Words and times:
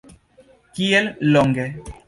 Kiel 0.79 1.13
longe? 1.37 1.71